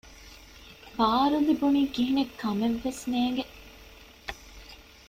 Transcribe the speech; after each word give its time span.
ބާރު 0.97 1.39
ލިބުނީ 1.47 1.81
ކިހިނެތް 1.95 2.33
ކަމެއް 2.41 2.79
ވެސް 2.83 3.03
ނޭނގެ 3.11 3.45